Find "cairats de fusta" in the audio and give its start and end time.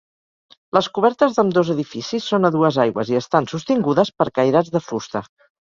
4.41-5.27